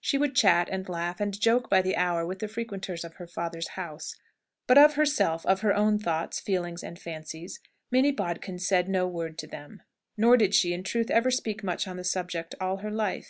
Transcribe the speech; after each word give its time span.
She 0.00 0.18
would 0.18 0.34
chat, 0.34 0.68
and 0.68 0.88
laugh, 0.88 1.20
and 1.20 1.40
joke 1.40 1.70
by 1.70 1.80
the 1.80 1.94
hour 1.94 2.26
with 2.26 2.40
the 2.40 2.48
frequenters 2.48 3.04
of 3.04 3.14
her 3.22 3.26
father's 3.28 3.68
house; 3.78 4.16
but 4.66 4.76
of 4.76 4.94
herself 4.94 5.46
of 5.46 5.60
her 5.60 5.72
own 5.72 5.96
thoughts, 5.96 6.40
feelings, 6.40 6.82
and 6.82 6.98
fancies 6.98 7.60
Minnie 7.92 8.10
Bodkin 8.10 8.58
said 8.58 8.88
no 8.88 9.06
word 9.06 9.38
to 9.38 9.46
them. 9.46 9.82
Nor 10.16 10.38
did 10.38 10.56
she, 10.56 10.72
in 10.72 10.82
truth, 10.82 11.08
ever 11.08 11.30
speak 11.30 11.62
much 11.62 11.86
on 11.86 11.98
that 11.98 12.02
subject 12.06 12.56
all 12.60 12.78
her 12.78 12.90
life. 12.90 13.28